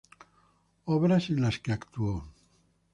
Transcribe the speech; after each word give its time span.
Obras 0.85 1.29
en 1.29 1.43
las 1.43 1.59
que 1.59 1.73
actuó:. 1.73 2.33